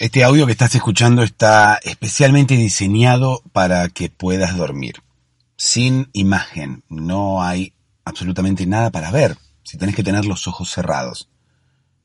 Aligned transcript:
Este 0.00 0.24
audio 0.24 0.46
que 0.46 0.52
estás 0.52 0.74
escuchando 0.74 1.22
está 1.22 1.78
especialmente 1.82 2.56
diseñado 2.56 3.42
para 3.52 3.86
que 3.90 4.08
puedas 4.08 4.56
dormir. 4.56 5.02
Sin 5.58 6.08
imagen, 6.14 6.84
no 6.88 7.42
hay 7.42 7.74
absolutamente 8.06 8.64
nada 8.64 8.88
para 8.88 9.10
ver, 9.10 9.36
si 9.62 9.76
tenés 9.76 9.94
que 9.94 10.02
tener 10.02 10.24
los 10.24 10.48
ojos 10.48 10.70
cerrados. 10.70 11.28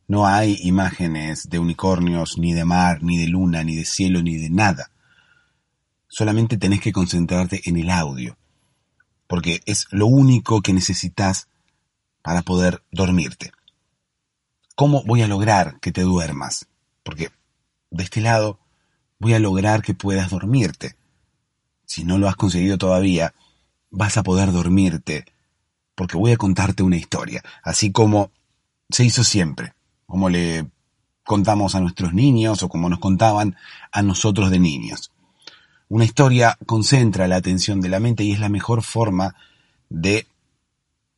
No 0.09 0.27
hay 0.27 0.57
imágenes 0.63 1.49
de 1.49 1.57
unicornios, 1.57 2.37
ni 2.37 2.51
de 2.51 2.65
mar, 2.65 3.01
ni 3.01 3.17
de 3.17 3.27
luna, 3.27 3.63
ni 3.63 3.77
de 3.77 3.85
cielo, 3.85 4.21
ni 4.21 4.35
de 4.35 4.49
nada. 4.49 4.91
Solamente 6.09 6.57
tenés 6.57 6.81
que 6.81 6.91
concentrarte 6.91 7.61
en 7.63 7.77
el 7.77 7.89
audio, 7.89 8.37
porque 9.25 9.61
es 9.65 9.87
lo 9.91 10.07
único 10.07 10.61
que 10.61 10.73
necesitas 10.73 11.47
para 12.21 12.41
poder 12.41 12.83
dormirte. 12.91 13.53
¿Cómo 14.75 15.01
voy 15.05 15.21
a 15.21 15.29
lograr 15.29 15.79
que 15.79 15.93
te 15.93 16.01
duermas? 16.01 16.67
Porque 17.01 17.31
de 17.95 18.03
este 18.03 18.21
lado 18.21 18.59
voy 19.19 19.33
a 19.33 19.39
lograr 19.39 19.81
que 19.81 19.93
puedas 19.93 20.29
dormirte. 20.29 20.95
Si 21.85 22.03
no 22.03 22.17
lo 22.17 22.27
has 22.27 22.35
conseguido 22.35 22.77
todavía, 22.77 23.33
vas 23.89 24.17
a 24.17 24.23
poder 24.23 24.51
dormirte, 24.51 25.25
porque 25.95 26.17
voy 26.17 26.33
a 26.33 26.37
contarte 26.37 26.83
una 26.83 26.97
historia, 26.97 27.41
así 27.63 27.91
como 27.91 28.31
se 28.89 29.05
hizo 29.05 29.23
siempre, 29.23 29.73
como 30.05 30.29
le 30.29 30.67
contamos 31.23 31.73
a 31.75 31.79
nuestros 31.79 32.13
niños 32.13 32.61
o 32.63 32.69
como 32.69 32.89
nos 32.89 32.99
contaban 32.99 33.55
a 33.91 34.01
nosotros 34.01 34.51
de 34.51 34.59
niños. 34.59 35.11
Una 35.87 36.03
historia 36.03 36.57
concentra 36.65 37.27
la 37.27 37.37
atención 37.37 37.79
de 37.79 37.89
la 37.89 37.99
mente 37.99 38.23
y 38.23 38.33
es 38.33 38.39
la 38.39 38.49
mejor 38.49 38.83
forma 38.83 39.35
de 39.89 40.27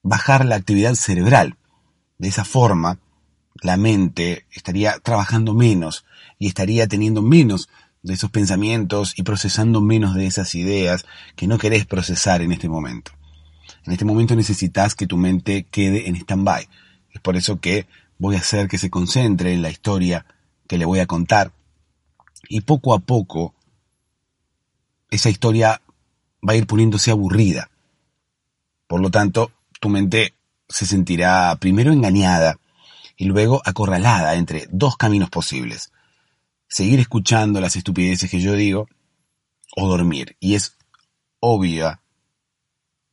bajar 0.04 0.46
la 0.46 0.56
actividad 0.56 0.94
cerebral. 0.94 1.56
De 2.20 2.28
esa 2.28 2.46
forma, 2.46 3.00
la 3.62 3.78
mente 3.78 4.46
estaría 4.52 5.00
trabajando 5.00 5.54
menos 5.54 6.06
y 6.40 6.48
estaría 6.48 6.88
teniendo 6.88 7.22
menos 7.22 7.70
de 8.04 8.14
esos 8.14 8.32
pensamientos 8.32 9.14
y 9.18 9.24
procesando 9.24 9.82
menos 9.82 10.16
de 10.16 10.28
esas 10.28 10.56
ideas 10.56 11.06
que 11.36 11.48
no 11.48 11.58
querés 11.58 11.86
procesar 11.86 12.42
en 12.42 12.52
este 12.52 12.70
momento. 12.70 13.12
En 13.86 13.94
este 13.94 14.06
momento 14.06 14.36
necesitas 14.36 14.96
que 14.96 15.08
tu 15.08 15.18
mente 15.18 15.66
quede 15.70 16.08
en 16.08 16.16
stand-by. 16.16 16.68
Es 17.12 17.22
por 17.22 17.36
eso 17.36 17.60
que 17.60 17.88
voy 18.18 18.36
a 18.36 18.40
hacer 18.40 18.68
que 18.68 18.78
se 18.78 18.90
concentre 18.90 19.54
en 19.54 19.62
la 19.62 19.70
historia 19.70 20.26
que 20.68 20.78
le 20.78 20.86
voy 20.86 21.00
a 21.00 21.06
contar 21.06 21.52
y 22.50 22.62
poco 22.62 22.94
a 22.94 23.00
poco 23.00 23.54
esa 25.10 25.30
historia 25.30 25.82
va 26.48 26.54
a 26.54 26.56
ir 26.56 26.68
poniéndose 26.68 27.12
aburrida. 27.12 27.70
Por 28.88 29.02
lo 29.02 29.10
tanto, 29.10 29.52
tu 29.80 29.90
mente 29.90 30.34
se 30.68 30.86
sentirá 30.86 31.56
primero 31.60 31.92
engañada 31.92 32.60
y 33.16 33.26
luego 33.26 33.62
acorralada 33.66 34.36
entre 34.36 34.68
dos 34.70 34.98
caminos 34.98 35.30
posibles. 35.30 35.92
Seguir 36.68 37.00
escuchando 37.00 37.62
las 37.62 37.76
estupideces 37.76 38.30
que 38.30 38.42
yo 38.42 38.54
digo 38.54 38.88
o 39.76 39.88
dormir. 39.88 40.36
Y 40.40 40.56
es 40.56 40.78
obvia 41.40 42.02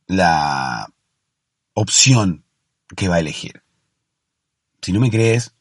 la 0.07 0.87
opción 1.73 2.43
que 2.95 3.07
va 3.07 3.15
a 3.15 3.19
elegir. 3.19 3.63
Si 4.81 4.91
no 4.91 4.99
me 4.99 5.09
crees, 5.09 5.55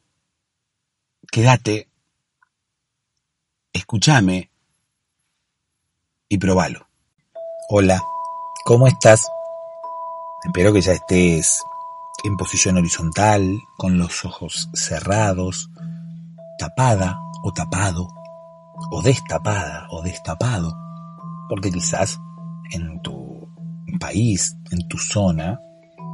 quédate, 1.30 1.88
escúchame 3.72 4.50
y 6.28 6.38
probalo. 6.38 6.88
Hola, 7.70 8.02
¿cómo 8.64 8.86
estás? 8.86 9.26
Espero 10.44 10.72
que 10.72 10.82
ya 10.82 10.92
estés 10.92 11.62
en 12.24 12.36
posición 12.36 12.76
horizontal, 12.76 13.58
con 13.78 13.98
los 13.98 14.24
ojos 14.24 14.68
cerrados, 14.74 15.70
tapada 16.58 17.23
o 17.44 17.52
tapado, 17.52 18.08
o 18.90 19.02
destapada 19.02 19.86
o 19.90 20.02
destapado, 20.02 20.74
porque 21.48 21.70
quizás 21.70 22.18
en 22.72 23.02
tu 23.02 23.48
país, 24.00 24.56
en 24.70 24.88
tu 24.88 24.96
zona, 24.96 25.60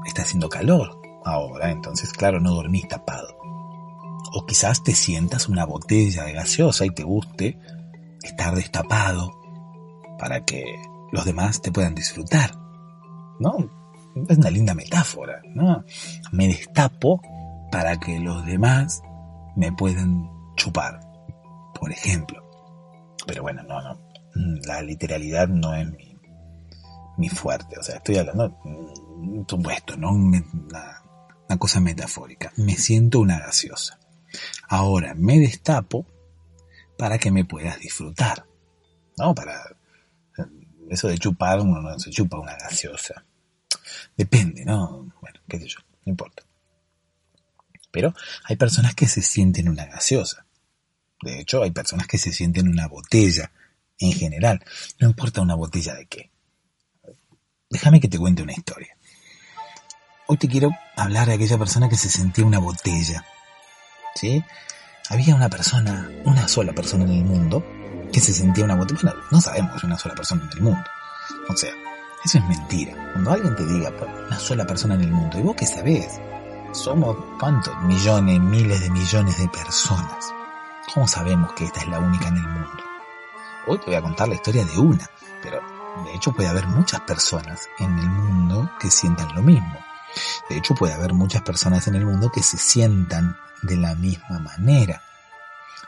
está 0.04 0.22
haciendo 0.22 0.49
calor 0.49 1.00
ahora, 1.25 1.71
entonces 1.71 2.12
claro, 2.12 2.41
no 2.41 2.53
dormís 2.53 2.88
tapado. 2.88 3.28
O 4.32 4.44
quizás 4.44 4.82
te 4.82 4.93
sientas 4.93 5.49
una 5.49 5.65
botella 5.65 6.25
de 6.25 6.32
gaseosa 6.32 6.84
y 6.84 6.91
te 6.91 7.04
guste 7.04 7.59
estar 8.22 8.54
destapado 8.54 9.31
para 10.19 10.44
que 10.44 10.65
los 11.12 11.25
demás 11.25 11.62
te 11.62 11.71
puedan 11.71 11.94
disfrutar. 11.94 12.50
¿No? 13.38 13.56
es 14.28 14.38
una 14.38 14.50
linda 14.50 14.75
metáfora, 14.75 15.41
¿no? 15.54 15.84
Me 16.33 16.49
destapo 16.49 17.22
para 17.71 17.99
que 17.99 18.19
los 18.19 18.44
demás 18.44 19.03
me 19.54 19.72
puedan 19.72 20.28
chupar, 20.56 21.00
por 21.80 21.91
ejemplo. 21.91 23.16
Pero 23.26 23.42
bueno, 23.42 23.62
no, 23.62 23.80
no. 23.80 23.98
La 24.66 24.82
literalidad 24.82 25.48
no 25.48 25.74
es 25.74 25.88
mi, 27.16 27.28
fuerte. 27.28 27.78
O 27.78 27.82
sea, 27.82 27.96
estoy 27.96 28.18
hablando 28.18 28.56
mm, 28.64 29.44
todo 29.44 29.70
esto, 29.70 29.96
¿no? 29.96 30.12
Una, 30.12 30.44
una 31.48 31.58
cosa 31.58 31.80
metafórica. 31.80 32.52
Me 32.56 32.76
siento 32.76 33.20
una 33.20 33.41
gaseosa. 33.41 33.98
Ahora 34.68 35.14
me 35.14 35.38
destapo 35.38 36.06
para 36.96 37.18
que 37.18 37.30
me 37.30 37.44
puedas 37.44 37.80
disfrutar. 37.80 38.47
¿No? 39.18 39.34
Para. 39.34 39.60
Eso 40.88 41.08
de 41.08 41.18
chupar, 41.18 41.60
uno 41.60 41.80
no 41.80 41.98
se 41.98 42.10
chupa 42.10 42.38
una 42.38 42.56
gaseosa. 42.56 43.24
Depende, 44.16 44.64
¿no? 44.64 45.12
Bueno, 45.20 45.41
qué 45.48 45.58
sé 45.58 45.68
yo, 45.68 45.78
no 46.04 46.10
importa. 46.10 46.42
Pero 47.92 48.12
hay 48.44 48.56
personas 48.56 48.94
que 48.94 49.06
se 49.06 49.22
sienten 49.22 49.68
una 49.68 49.86
gaseosa. 49.86 50.47
De 51.22 51.41
hecho, 51.41 51.62
hay 51.62 51.70
personas 51.70 52.06
que 52.06 52.19
se 52.19 52.32
sienten 52.32 52.69
una 52.69 52.88
botella 52.88 53.53
en 53.98 54.12
general. 54.12 54.64
No 54.98 55.08
importa 55.08 55.42
una 55.42 55.54
botella 55.54 55.94
de 55.94 56.06
qué. 56.06 56.31
Déjame 57.69 58.00
que 58.00 58.08
te 58.08 58.19
cuente 58.19 58.42
una 58.42 58.53
historia. 58.53 58.97
Hoy 60.26 60.36
te 60.36 60.48
quiero 60.48 60.70
hablar 60.97 61.28
de 61.28 61.34
aquella 61.34 61.59
persona 61.59 61.88
que 61.88 61.97
se 61.97 62.09
sentía 62.09 62.44
una 62.44 62.59
botella. 62.59 63.25
¿Sí? 64.14 64.42
Había 65.09 65.34
una 65.34 65.48
persona, 65.48 66.10
una 66.25 66.48
sola 66.48 66.72
persona 66.72 67.04
en 67.04 67.10
el 67.10 67.25
mundo, 67.25 67.64
que 68.12 68.20
se 68.20 68.32
sentía 68.32 68.64
una 68.64 68.76
botella. 68.76 69.00
Bueno, 69.03 69.20
no 69.30 69.41
sabemos 69.41 69.84
una 69.84 69.98
sola 69.98 70.14
persona 70.14 70.44
en 70.44 70.59
el 70.59 70.62
mundo. 70.62 70.84
O 71.48 71.56
sea, 71.56 71.70
eso 72.25 72.38
es 72.38 72.44
mentira. 72.44 72.92
Cuando 73.12 73.32
alguien 73.32 73.56
te 73.56 73.66
diga 73.66 73.92
una 74.26 74.38
sola 74.38 74.66
persona 74.66 74.94
en 74.94 75.03
el 75.03 75.12
mundo, 75.12 75.38
¿y 75.38 75.42
vos 75.42 75.56
qué 75.56 75.66
sabés? 75.66 76.20
Somos 76.72 77.16
cuántos 77.38 77.76
millones, 77.82 78.41
miles 78.41 78.80
de 78.80 78.91
millones 78.91 79.38
de 79.38 79.48
personas. 79.48 80.40
¿Cómo 80.94 81.06
sabemos 81.06 81.52
que 81.52 81.64
esta 81.64 81.80
es 81.80 81.88
la 81.88 82.00
única 82.00 82.28
en 82.28 82.36
el 82.36 82.48
mundo? 82.48 82.82
Hoy 83.66 83.78
te 83.78 83.86
voy 83.86 83.94
a 83.94 84.02
contar 84.02 84.28
la 84.28 84.34
historia 84.34 84.64
de 84.64 84.78
una, 84.78 85.08
pero 85.42 85.60
de 86.04 86.14
hecho 86.14 86.32
puede 86.32 86.48
haber 86.48 86.66
muchas 86.66 87.00
personas 87.02 87.68
en 87.78 87.96
el 87.98 88.08
mundo 88.08 88.70
que 88.80 88.91
sientan 88.91 89.34
lo 89.34 89.42
mismo. 89.42 89.78
De 90.48 90.56
hecho 90.56 90.74
puede 90.74 90.94
haber 90.94 91.12
muchas 91.12 91.42
personas 91.42 91.86
en 91.86 91.94
el 91.94 92.06
mundo 92.06 92.32
que 92.32 92.42
se 92.42 92.56
sientan 92.58 93.36
de 93.62 93.76
la 93.76 93.94
misma 93.94 94.41
manera. 94.41 95.02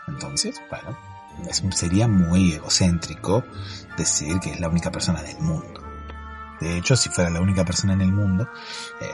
Entonces, 0.07 0.61
bueno, 0.71 0.97
sería 1.73 2.07
muy 2.07 2.53
egocéntrico 2.53 3.43
decir 3.97 4.39
que 4.39 4.53
es 4.53 4.61
la 4.61 4.69
única 4.69 4.93
persona 4.93 5.23
del 5.23 5.39
mundo. 5.41 5.83
De 6.61 6.77
hecho, 6.77 6.95
si 6.95 7.09
fuera 7.09 7.31
la 7.31 7.41
única 7.41 7.65
persona 7.65 7.95
en 7.95 8.03
el 8.03 8.13
mundo, 8.13 8.49
eh, 9.01 9.07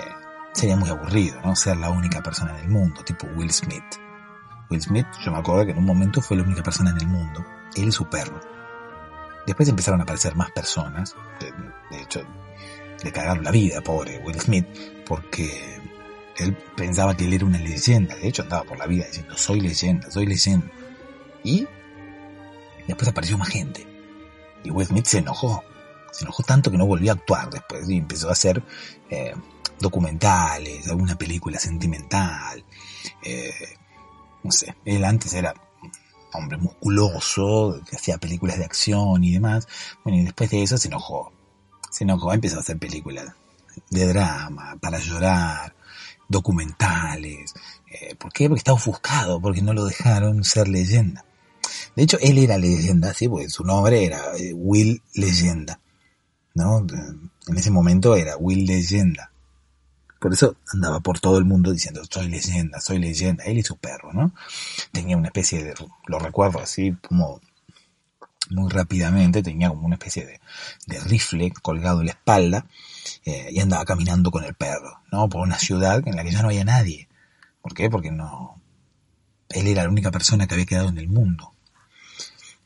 sería 0.53 0.77
muy 0.77 0.91
aburrido, 0.91 1.41
¿no? 1.41 1.57
Ser 1.57 1.79
la 1.79 1.89
única 1.89 2.23
persona 2.23 2.59
en 2.59 2.65
el 2.65 2.69
mundo, 2.69 3.03
tipo 3.05 3.27
Will 3.29 3.51
Smith. 3.51 4.08
Will 4.71 4.83
Smith, 4.83 5.07
yo 5.25 5.33
me 5.33 5.39
acuerdo 5.39 5.65
que 5.65 5.73
en 5.73 5.79
un 5.79 5.85
momento 5.85 6.21
fue 6.21 6.37
la 6.37 6.43
única 6.43 6.63
persona 6.63 6.91
en 6.91 6.99
el 6.99 7.07
mundo, 7.07 7.45
él 7.75 7.89
y 7.89 7.93
su 7.93 8.09
perro. 8.09 8.41
Después 9.47 9.69
empezaron 9.69 10.01
a 10.01 10.03
aparecer 10.03 10.37
más 10.37 10.51
personas, 10.51 11.17
de, 11.41 12.03
hecho, 12.03 12.21
le 13.03 13.13
cagaron 13.13 13.45
la 13.45 13.51
vida, 13.51 13.81
pobre 13.81 14.19
Will 14.19 14.39
Smith, 14.39 14.67
porque 15.07 15.81
él 16.37 16.55
pensaba 16.77 17.17
que 17.17 17.25
él 17.25 17.33
era 17.33 17.47
una 17.47 17.59
leyenda, 17.59 18.15
de 18.17 18.29
hecho 18.29 18.43
andaba 18.43 18.65
por 18.65 18.79
la 18.79 18.87
vida 18.87 19.07
diciendo, 19.07 19.37
soy 19.39 19.61
leyenda, 19.61 20.11
soy 20.11 20.27
leyenda. 20.27 20.71
Y 21.43 21.67
después 22.87 23.09
apareció 23.09 23.39
más 23.39 23.49
gente. 23.49 23.87
Y 24.65 24.71
Will 24.71 24.87
Smith 24.87 25.07
se 25.07 25.19
enojó, 25.19 25.65
se 26.13 26.25
enojó 26.25 26.43
tanto 26.43 26.71
que 26.71 26.77
no 26.77 26.85
volvió 26.85 27.13
a 27.13 27.15
actuar 27.15 27.49
después 27.49 27.89
y 27.89 27.97
empezó 27.97 28.29
a 28.29 28.33
hacer 28.33 28.63
eh, 29.09 29.35
documentales, 29.81 30.87
alguna 30.89 31.17
película 31.17 31.59
sentimental. 31.59 32.65
Eh, 33.23 33.51
no 34.43 34.53
sé, 34.53 34.75
él 34.85 35.05
antes 35.05 35.35
era 35.35 35.55
hombre 36.33 36.59
musculoso, 36.59 37.81
que 37.89 37.97
hacía 37.97 38.19
películas 38.19 38.59
de 38.59 38.65
acción 38.65 39.25
y 39.25 39.33
demás. 39.33 39.67
Bueno, 40.05 40.19
y 40.19 40.25
después 40.25 40.51
de 40.51 40.63
eso 40.63 40.79
se 40.79 40.89
enojó. 40.89 41.33
Se 41.91 42.05
enojó, 42.05 42.33
empezó 42.33 42.59
a 42.59 42.61
hacer 42.61 42.79
películas 42.79 43.33
de 43.91 44.07
drama, 44.07 44.77
para 44.81 44.99
llorar, 44.99 45.75
documentales. 46.29 47.55
Eh, 47.91 48.15
¿Por 48.17 48.33
qué? 48.33 48.49
Porque 48.49 48.59
está 48.59 48.73
ofuscado, 48.73 49.41
porque 49.41 49.63
no 49.63 49.73
lo 49.73 49.85
dejaron 49.85 50.45
ser 50.45 50.69
leyenda. 50.69 51.25
De 51.97 52.03
hecho, 52.03 52.19
él 52.21 52.39
era 52.39 52.59
leyenda, 52.59 53.13
sí, 53.15 53.29
porque 53.29 53.49
su 53.49 53.65
nombre 53.65 54.05
era 54.05 54.33
Will 54.55 55.03
Leyenda. 55.15 55.81
¿no? 56.55 56.85
En 57.47 57.57
ese 57.57 57.71
momento 57.71 58.17
era 58.17 58.37
Will 58.37 58.67
Leyenda. 58.67 59.33
Por 60.19 60.33
eso 60.33 60.57
andaba 60.73 61.01
por 61.01 61.21
todo 61.21 61.39
el 61.39 61.45
mundo 61.45 61.73
diciendo, 61.73 62.03
soy 62.11 62.29
leyenda, 62.29 62.81
soy 62.81 62.99
leyenda. 62.99 63.45
Él 63.45 63.59
y 63.59 63.63
su 63.63 63.77
perro, 63.77 64.13
¿no? 64.13 64.35
Tenía 64.93 65.17
una 65.17 65.29
especie 65.29 65.63
de, 65.63 65.75
lo 66.07 66.19
recuerdo 66.19 66.59
así 66.59 66.97
como 67.07 67.41
muy 68.51 68.71
rápidamente, 68.71 69.43
tenía 69.43 69.69
como 69.69 69.87
una 69.87 69.97
especie 69.97 70.27
de, 70.27 71.01
rifle 71.01 71.53
colgado 71.63 72.01
en 72.01 72.07
la 72.07 72.13
espalda 72.13 72.67
eh, 73.25 73.51
y 73.53 73.61
andaba 73.61 73.85
caminando 73.85 74.31
con 74.31 74.45
el 74.45 74.55
perro, 74.55 75.01
¿no? 75.13 75.29
Por 75.29 75.43
una 75.43 75.59
ciudad 75.59 76.03
en 76.07 76.17
la 76.17 76.25
que 76.25 76.33
ya 76.33 76.43
no 76.43 76.49
había 76.49 76.65
nadie. 76.65 77.09
¿Por 77.61 77.75
qué? 77.75 77.91
Porque 77.91 78.11
no... 78.11 78.61
Él 79.51 79.67
era 79.67 79.85
la 79.85 79.89
única 79.89 80.11
persona 80.11 80.47
que 80.47 80.55
había 80.55 80.67
quedado 80.67 80.89
en 80.89 80.99
el 80.99 81.09
mundo. 81.09 81.55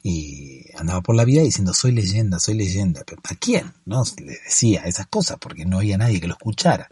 Y 0.02 0.64
andaba 0.76 1.00
por 1.00 1.14
la 1.14 1.24
vida 1.24 1.42
diciendo, 1.42 1.74
soy 1.74 1.92
leyenda, 1.92 2.40
soy 2.40 2.54
leyenda. 2.54 3.02
¿Pero 3.06 3.22
¿a 3.24 3.34
quién? 3.36 3.72
No 3.84 4.02
le 4.18 4.38
decía 4.44 4.82
esas 4.84 5.06
cosas 5.06 5.38
porque 5.38 5.64
no 5.64 5.78
había 5.78 5.98
nadie 5.98 6.20
que 6.20 6.26
lo 6.26 6.34
escuchara. 6.34 6.90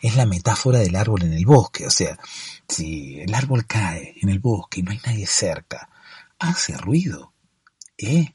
Es 0.00 0.16
la 0.16 0.26
metáfora 0.26 0.78
del 0.78 0.96
árbol 0.96 1.22
en 1.22 1.32
el 1.32 1.46
bosque. 1.46 1.86
O 1.86 1.90
sea, 1.90 2.18
si 2.68 3.20
el 3.20 3.34
árbol 3.34 3.66
cae 3.66 4.14
en 4.20 4.28
el 4.28 4.38
bosque 4.38 4.80
y 4.80 4.82
no 4.82 4.92
hay 4.92 5.00
nadie 5.04 5.26
cerca, 5.26 5.88
hace 6.38 6.76
ruido. 6.76 7.32
¿Eh? 7.98 8.34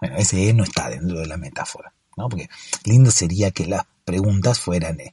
Bueno, 0.00 0.16
ese 0.16 0.48
E 0.48 0.54
no 0.54 0.62
está 0.62 0.88
dentro 0.88 1.18
de 1.18 1.26
la 1.26 1.36
metáfora. 1.36 1.92
¿no? 2.16 2.28
Porque 2.28 2.48
lindo 2.84 3.10
sería 3.10 3.50
que 3.50 3.66
las 3.66 3.84
preguntas 4.04 4.60
fueran, 4.60 5.00
eh, 5.00 5.12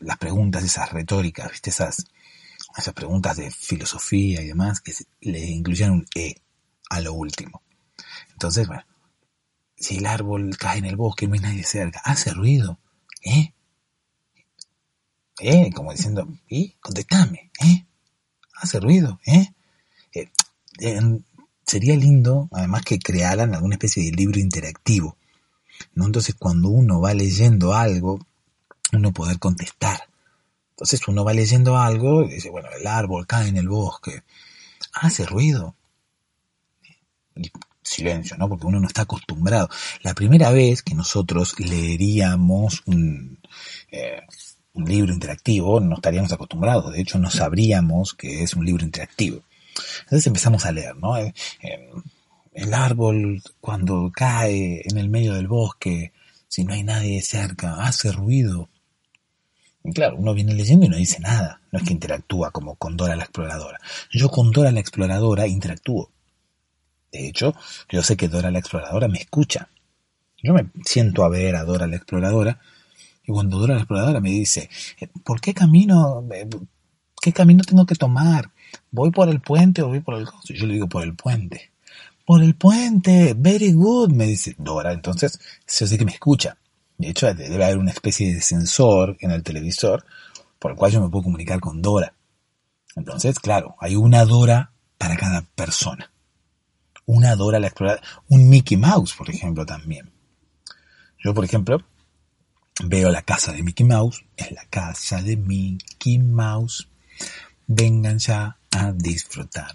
las 0.00 0.18
preguntas 0.18 0.64
esas 0.64 0.92
retóricas, 0.92 1.50
¿viste? 1.50 1.70
Esas, 1.70 2.06
esas 2.76 2.94
preguntas 2.94 3.36
de 3.36 3.50
filosofía 3.50 4.42
y 4.42 4.48
demás, 4.48 4.80
que 4.80 4.92
le 5.20 5.40
incluyeran 5.40 5.92
un 5.92 6.06
E 6.14 6.36
a 6.90 7.00
lo 7.00 7.12
último. 7.14 7.62
Entonces, 8.32 8.66
bueno, 8.66 8.84
si 9.76 9.98
el 9.98 10.06
árbol 10.06 10.56
cae 10.58 10.78
en 10.78 10.84
el 10.84 10.96
bosque 10.96 11.24
y 11.24 11.28
no 11.28 11.34
hay 11.34 11.40
nadie 11.40 11.64
cerca, 11.64 12.00
hace 12.04 12.32
ruido, 12.32 12.78
¿eh? 13.22 13.54
¿Eh? 15.40 15.70
Como 15.74 15.92
diciendo, 15.92 16.28
¿y? 16.48 16.74
Contestame, 16.80 17.50
¿eh? 17.60 17.84
Hace 18.56 18.80
ruido, 18.80 19.20
¿eh? 19.26 19.52
eh 20.12 21.00
sería 21.66 21.96
lindo, 21.96 22.48
además, 22.52 22.82
que 22.84 22.98
crearan 22.98 23.54
alguna 23.54 23.76
especie 23.76 24.04
de 24.04 24.12
libro 24.12 24.38
interactivo, 24.38 25.16
¿no? 25.94 26.06
Entonces, 26.06 26.34
cuando 26.38 26.68
uno 26.68 27.00
va 27.00 27.14
leyendo 27.14 27.74
algo, 27.74 28.20
uno 28.92 29.12
poder 29.12 29.38
contestar. 29.38 30.08
Entonces, 30.70 31.06
uno 31.08 31.24
va 31.24 31.32
leyendo 31.32 31.78
algo 31.78 32.22
y 32.24 32.34
dice, 32.34 32.50
bueno, 32.50 32.68
el 32.78 32.86
árbol 32.86 33.26
cae 33.26 33.48
en 33.48 33.56
el 33.56 33.68
bosque, 33.68 34.22
hace 34.92 35.24
ruido, 35.24 35.74
silencio, 37.82 38.36
¿no? 38.36 38.48
Porque 38.48 38.66
uno 38.66 38.80
no 38.80 38.86
está 38.86 39.02
acostumbrado. 39.02 39.68
La 40.02 40.14
primera 40.14 40.50
vez 40.50 40.82
que 40.82 40.94
nosotros 40.94 41.58
leeríamos 41.58 42.82
un, 42.86 43.38
eh, 43.90 44.22
un 44.74 44.84
libro 44.84 45.12
interactivo, 45.12 45.80
no 45.80 45.96
estaríamos 45.96 46.32
acostumbrados. 46.32 46.92
De 46.92 47.00
hecho, 47.00 47.18
no 47.18 47.30
sabríamos 47.30 48.14
que 48.14 48.42
es 48.42 48.54
un 48.54 48.64
libro 48.64 48.84
interactivo. 48.84 49.42
Entonces 50.02 50.26
empezamos 50.26 50.64
a 50.66 50.72
leer, 50.72 50.96
¿no? 50.96 51.16
Eh, 51.16 51.32
el 52.52 52.74
árbol 52.74 53.42
cuando 53.60 54.10
cae 54.14 54.82
en 54.84 54.98
el 54.98 55.08
medio 55.08 55.34
del 55.34 55.48
bosque, 55.48 56.12
si 56.48 56.64
no 56.64 56.74
hay 56.74 56.84
nadie 56.84 57.20
cerca, 57.22 57.82
hace 57.84 58.12
ruido. 58.12 58.68
Y 59.82 59.92
claro, 59.92 60.16
uno 60.16 60.34
viene 60.34 60.54
leyendo 60.54 60.86
y 60.86 60.88
no 60.88 60.96
dice 60.96 61.20
nada. 61.20 61.60
No 61.72 61.78
es 61.78 61.84
que 61.84 61.92
interactúa 61.92 62.50
como 62.50 62.76
con 62.76 62.96
Dora 62.96 63.16
la 63.16 63.24
exploradora. 63.24 63.80
Yo 64.12 64.30
con 64.30 64.50
Dora 64.50 64.70
la 64.70 64.80
exploradora 64.80 65.46
interactúo. 65.46 66.10
De 67.14 67.28
hecho, 67.28 67.54
yo 67.88 68.02
sé 68.02 68.16
que 68.16 68.28
Dora 68.28 68.50
la 68.50 68.58
Exploradora 68.58 69.06
me 69.06 69.18
escucha. 69.18 69.68
Yo 70.42 70.52
me 70.52 70.66
siento 70.84 71.22
a 71.22 71.28
ver 71.28 71.54
a 71.54 71.62
Dora 71.62 71.86
la 71.86 71.94
Exploradora 71.94 72.58
y 73.26 73.32
cuando 73.32 73.58
Dora 73.58 73.74
la 73.74 73.80
Exploradora 73.80 74.20
me 74.20 74.30
dice, 74.30 74.68
eh, 75.00 75.08
¿por 75.24 75.40
qué 75.40 75.54
camino, 75.54 76.26
eh, 76.32 76.48
qué 77.20 77.32
camino 77.32 77.62
tengo 77.64 77.86
que 77.86 77.94
tomar? 77.94 78.50
¿Voy 78.90 79.10
por 79.10 79.28
el 79.28 79.40
puente 79.40 79.82
o 79.82 79.88
voy 79.88 80.00
por 80.00 80.14
el 80.14 80.26
costo? 80.26 80.52
Yo 80.52 80.66
le 80.66 80.74
digo 80.74 80.88
por 80.88 81.02
el 81.02 81.14
puente. 81.14 81.72
Por 82.26 82.42
el 82.42 82.54
puente, 82.54 83.34
very 83.36 83.72
good, 83.72 84.10
me 84.10 84.26
dice 84.26 84.54
Dora. 84.58 84.92
Entonces, 84.92 85.38
yo 85.68 85.86
sé 85.86 85.98
que 85.98 86.04
me 86.04 86.12
escucha. 86.12 86.56
De 86.96 87.08
hecho, 87.08 87.32
debe 87.34 87.64
haber 87.64 87.78
una 87.78 87.90
especie 87.90 88.32
de 88.32 88.40
sensor 88.40 89.16
en 89.20 89.30
el 89.30 89.42
televisor 89.42 90.04
por 90.58 90.72
el 90.72 90.76
cual 90.76 90.92
yo 90.92 91.02
me 91.02 91.08
puedo 91.08 91.24
comunicar 91.24 91.60
con 91.60 91.82
Dora. 91.82 92.14
Entonces, 92.96 93.38
claro, 93.38 93.76
hay 93.80 93.96
una 93.96 94.24
Dora 94.24 94.72
para 94.96 95.16
cada 95.16 95.42
persona 95.42 96.10
una 97.06 97.36
Dora 97.36 97.58
la 97.58 97.68
exploradora, 97.68 98.02
un 98.28 98.48
Mickey 98.48 98.76
Mouse, 98.76 99.14
por 99.14 99.30
ejemplo, 99.30 99.66
también. 99.66 100.10
Yo, 101.18 101.34
por 101.34 101.44
ejemplo, 101.44 101.78
veo 102.82 103.10
la 103.10 103.22
casa 103.22 103.52
de 103.52 103.62
Mickey 103.62 103.86
Mouse, 103.86 104.24
es 104.36 104.50
la 104.52 104.64
casa 104.66 105.22
de 105.22 105.36
Mickey 105.36 106.18
Mouse. 106.18 106.88
Vengan 107.66 108.18
ya 108.18 108.58
a 108.72 108.92
disfrutar. 108.92 109.74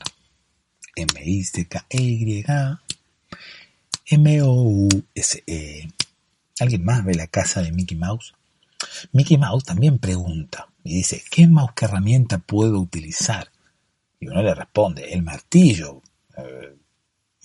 M-I-C-K-Y 0.95 2.43
M-O-U-S-E. 4.11 5.93
¿Alguien 6.59 6.83
más 6.83 7.05
ve 7.05 7.15
la 7.15 7.27
casa 7.27 7.61
de 7.61 7.71
Mickey 7.71 7.97
Mouse? 7.97 8.33
Mickey 9.11 9.37
Mouse 9.37 9.63
también 9.63 9.99
pregunta 9.99 10.67
y 10.83 10.95
dice, 10.95 11.23
¿qué 11.29 11.47
mouse, 11.47 11.73
herramienta 11.81 12.39
puedo 12.39 12.79
utilizar? 12.79 13.51
Y 14.19 14.27
uno 14.27 14.41
le 14.41 14.53
responde, 14.53 15.13
el 15.13 15.21
martillo, 15.21 16.01
eh, 16.37 16.75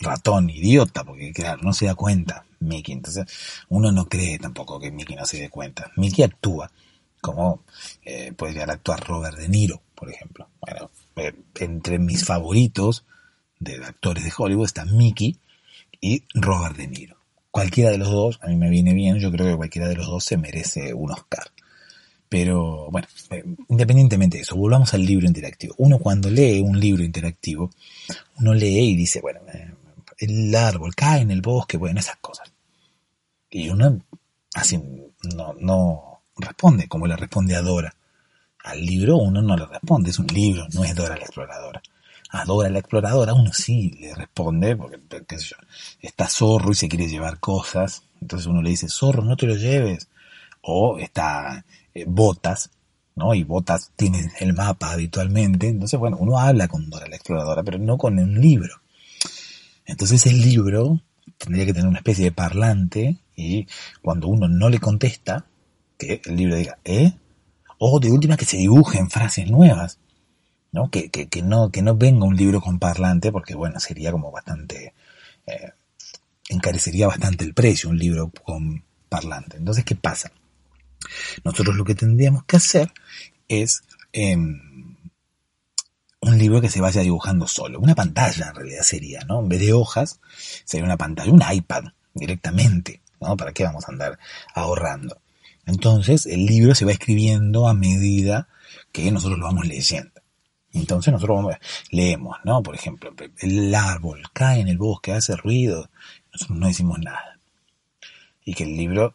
ratón 0.00 0.50
idiota, 0.50 1.04
porque 1.04 1.32
claro, 1.32 1.62
no 1.62 1.72
se 1.72 1.86
da 1.86 1.94
cuenta 1.94 2.44
Mickey. 2.64 2.94
Entonces, 2.94 3.26
uno 3.68 3.92
no 3.92 4.06
cree 4.06 4.38
tampoco 4.38 4.80
que 4.80 4.90
Mickey 4.90 5.16
no 5.16 5.24
se 5.24 5.38
dé 5.38 5.50
cuenta. 5.50 5.90
Mickey 5.96 6.24
actúa 6.24 6.70
como 7.20 7.64
eh, 8.04 8.32
podría 8.32 8.64
actuar 8.64 9.00
Robert 9.06 9.38
De 9.38 9.48
Niro, 9.48 9.80
por 9.94 10.10
ejemplo. 10.10 10.48
Bueno, 10.60 10.90
eh, 11.16 11.32
entre 11.60 11.98
mis 11.98 12.24
favoritos 12.24 13.06
de 13.58 13.76
actores 13.76 14.24
de 14.24 14.32
Hollywood 14.36 14.66
están 14.66 14.94
Mickey 14.96 15.38
y 16.00 16.24
Robert 16.34 16.76
De 16.76 16.86
Niro. 16.86 17.16
Cualquiera 17.50 17.90
de 17.90 17.98
los 17.98 18.10
dos, 18.10 18.38
a 18.42 18.48
mí 18.48 18.56
me 18.56 18.68
viene 18.68 18.92
bien, 18.92 19.18
yo 19.20 19.30
creo 19.30 19.46
que 19.46 19.56
cualquiera 19.56 19.88
de 19.88 19.96
los 19.96 20.06
dos 20.06 20.24
se 20.24 20.36
merece 20.36 20.92
un 20.92 21.12
Oscar. 21.12 21.44
Pero 22.28 22.90
bueno, 22.90 23.06
eh, 23.30 23.44
independientemente 23.68 24.38
de 24.38 24.42
eso, 24.42 24.56
volvamos 24.56 24.92
al 24.92 25.06
libro 25.06 25.26
interactivo. 25.26 25.74
Uno 25.78 25.98
cuando 25.98 26.28
lee 26.28 26.60
un 26.60 26.78
libro 26.78 27.04
interactivo, 27.04 27.70
uno 28.38 28.52
lee 28.52 28.90
y 28.90 28.96
dice, 28.96 29.20
bueno, 29.20 29.40
eh, 29.54 29.70
el 30.18 30.54
árbol 30.54 30.94
cae 30.94 31.22
en 31.22 31.30
el 31.30 31.40
bosque, 31.40 31.76
bueno, 31.76 32.00
esas 32.00 32.16
cosas. 32.16 32.53
Y 33.54 33.68
uno 33.68 34.00
así 34.52 34.82
no, 35.36 35.54
no 35.60 36.22
responde 36.36 36.88
como 36.88 37.06
le 37.06 37.14
responde 37.14 37.54
a 37.54 37.62
Dora. 37.62 37.94
Al 38.64 38.84
libro 38.84 39.16
uno 39.18 39.40
no 39.42 39.56
le 39.56 39.64
responde, 39.64 40.10
es 40.10 40.18
un 40.18 40.26
libro, 40.26 40.66
no 40.72 40.82
es 40.82 40.92
Dora 40.96 41.14
la 41.14 41.22
exploradora. 41.22 41.80
A 42.30 42.44
Dora 42.44 42.68
la 42.68 42.80
exploradora 42.80 43.32
uno 43.32 43.52
sí 43.52 43.90
le 44.00 44.12
responde, 44.12 44.74
porque, 44.74 44.98
está 46.00 46.26
zorro 46.28 46.72
y 46.72 46.74
se 46.74 46.88
quiere 46.88 47.06
llevar 47.06 47.38
cosas, 47.38 48.02
entonces 48.20 48.48
uno 48.48 48.60
le 48.60 48.70
dice, 48.70 48.88
zorro, 48.88 49.22
no 49.22 49.36
te 49.36 49.46
lo 49.46 49.54
lleves. 49.54 50.08
O 50.62 50.98
está 50.98 51.64
eh, 51.94 52.06
Botas, 52.08 52.70
¿no? 53.14 53.34
Y 53.34 53.44
Botas 53.44 53.92
tiene 53.94 54.32
el 54.40 54.52
mapa 54.54 54.90
habitualmente, 54.90 55.68
entonces 55.68 56.00
bueno, 56.00 56.16
uno 56.18 56.40
habla 56.40 56.66
con 56.66 56.90
Dora 56.90 57.06
la 57.06 57.14
exploradora, 57.14 57.62
pero 57.62 57.78
no 57.78 57.98
con 57.98 58.18
un 58.18 58.40
libro. 58.40 58.80
Entonces 59.86 60.26
el 60.26 60.40
libro 60.40 61.00
tendría 61.38 61.66
que 61.66 61.72
tener 61.72 61.88
una 61.88 61.98
especie 61.98 62.24
de 62.24 62.32
parlante 62.32 63.20
y 63.36 63.66
cuando 64.02 64.28
uno 64.28 64.48
no 64.48 64.68
le 64.68 64.78
contesta, 64.78 65.46
que 65.98 66.20
el 66.24 66.36
libro 66.36 66.56
diga, 66.56 66.78
¿eh? 66.84 67.12
O 67.78 68.00
de 68.00 68.10
última 68.10 68.36
que 68.36 68.44
se 68.44 68.56
dibujen 68.56 69.10
frases 69.10 69.50
nuevas, 69.50 69.98
¿no? 70.72 70.90
Que, 70.90 71.10
que, 71.10 71.42
no, 71.42 71.70
que 71.70 71.82
no 71.82 71.96
venga 71.96 72.26
un 72.26 72.36
libro 72.36 72.60
con 72.60 72.78
parlante, 72.78 73.32
porque 73.32 73.54
bueno, 73.54 73.80
sería 73.80 74.12
como 74.12 74.30
bastante, 74.30 74.94
eh, 75.46 75.72
encarecería 76.48 77.06
bastante 77.06 77.44
el 77.44 77.54
precio 77.54 77.90
un 77.90 77.98
libro 77.98 78.30
con 78.44 78.84
parlante. 79.08 79.56
Entonces, 79.56 79.84
¿qué 79.84 79.94
pasa? 79.94 80.32
Nosotros 81.44 81.76
lo 81.76 81.84
que 81.84 81.94
tendríamos 81.94 82.44
que 82.44 82.56
hacer 82.56 82.92
es... 83.48 83.82
Em, 84.12 84.74
un 86.24 86.38
libro 86.38 86.60
que 86.60 86.70
se 86.70 86.80
vaya 86.80 87.02
dibujando 87.02 87.46
solo. 87.46 87.78
Una 87.78 87.94
pantalla 87.94 88.48
en 88.48 88.54
realidad 88.54 88.82
sería, 88.82 89.20
¿no? 89.28 89.40
En 89.40 89.48
vez 89.48 89.60
de 89.60 89.72
hojas, 89.72 90.20
sería 90.64 90.84
una 90.84 90.96
pantalla, 90.96 91.30
un 91.30 91.42
iPad 91.52 91.84
directamente, 92.14 93.02
¿no? 93.20 93.36
¿Para 93.36 93.52
qué 93.52 93.64
vamos 93.64 93.88
a 93.88 93.92
andar 93.92 94.18
ahorrando? 94.54 95.18
Entonces, 95.66 96.26
el 96.26 96.46
libro 96.46 96.74
se 96.74 96.84
va 96.84 96.92
escribiendo 96.92 97.68
a 97.68 97.74
medida 97.74 98.48
que 98.92 99.10
nosotros 99.10 99.38
lo 99.38 99.46
vamos 99.46 99.66
leyendo. 99.66 100.20
Entonces 100.72 101.12
nosotros 101.12 101.36
vamos, 101.36 101.56
leemos, 101.90 102.36
¿no? 102.44 102.62
Por 102.62 102.74
ejemplo, 102.74 103.14
el 103.38 103.74
árbol 103.74 104.22
cae 104.32 104.60
en 104.60 104.68
el 104.68 104.76
bosque, 104.76 105.12
hace 105.12 105.36
ruido, 105.36 105.88
nosotros 106.32 106.58
no 106.58 106.66
decimos 106.66 106.98
nada. 106.98 107.38
Y 108.44 108.54
que 108.54 108.64
el 108.64 108.76
libro 108.76 109.14